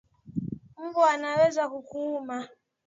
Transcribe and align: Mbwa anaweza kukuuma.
Mbwa 0.85 1.09
anaweza 1.13 1.63
kukuuma. 1.69 2.47